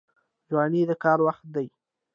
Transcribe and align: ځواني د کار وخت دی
ځواني 0.49 0.81
د 0.89 0.91
کار 1.03 1.19
وخت 1.27 1.43
دی 1.55 1.67